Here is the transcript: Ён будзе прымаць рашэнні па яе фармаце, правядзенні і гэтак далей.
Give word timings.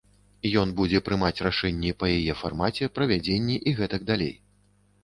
Ён 0.61 0.71
будзе 0.79 1.01
прымаць 1.09 1.43
рашэнні 1.49 1.91
па 2.01 2.09
яе 2.17 2.33
фармаце, 2.43 2.93
правядзенні 2.97 3.61
і 3.69 3.77
гэтак 3.83 4.01
далей. 4.11 4.35